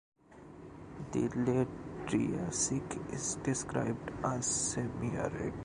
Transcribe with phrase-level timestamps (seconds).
[1.11, 5.53] The Late Triassic is described as semiarid.